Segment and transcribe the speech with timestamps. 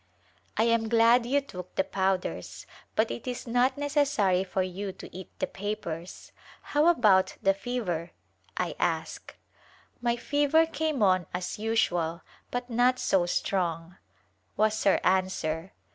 [0.57, 2.65] "I am glad you took the powders,
[2.95, 6.31] but it is not neces sary for you to eat the papers.
[6.73, 8.09] How about the fever?"
[8.57, 9.35] I ask."
[10.01, 13.97] My fever came on as usual, but not so strong,"
[14.57, 15.71] was her answer.